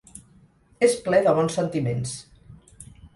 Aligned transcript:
És 0.87 0.95
ple 1.07 1.19
de 1.27 1.33
bons 1.41 1.57
sentiments. 1.59 2.17